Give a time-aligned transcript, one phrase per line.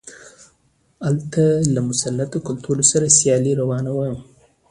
[1.05, 1.43] هلته
[1.73, 4.09] له مسلط کلتور سره سیالي روانه وه.